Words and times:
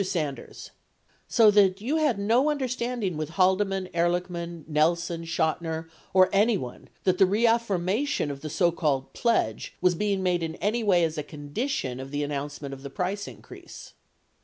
Sanders. 0.03 0.71
So 1.27 1.51
that 1.51 1.79
you 1.79 1.97
had 1.97 2.17
no 2.17 2.49
understanding 2.49 3.17
with 3.17 3.29
Haldeman, 3.37 3.87
Ehrlichman, 3.93 4.67
Nelson, 4.67 5.25
Chotiner, 5.25 5.87
or 6.11 6.27
anyone 6.33 6.89
that 7.03 7.19
the 7.19 7.27
reaffirmation 7.27 8.31
of 8.31 8.41
the 8.41 8.49
so 8.49 8.71
called 8.71 9.13
pledge 9.13 9.75
was 9.79 9.93
being 9.93 10.23
made 10.23 10.41
in 10.41 10.55
any 10.55 10.83
way 10.83 11.03
as 11.03 11.19
a 11.19 11.23
condition 11.23 11.99
of 11.99 12.09
the 12.09 12.23
announcement 12.23 12.73
of 12.73 12.81
the 12.81 12.89
price 12.89 13.27
increase 13.27 13.93